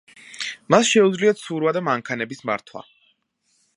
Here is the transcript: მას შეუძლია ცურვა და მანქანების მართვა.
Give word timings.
მას 0.73 0.87
შეუძლია 0.93 1.33
ცურვა 1.41 1.73
და 1.79 1.83
მანქანების 1.91 2.43
მართვა. 2.51 2.87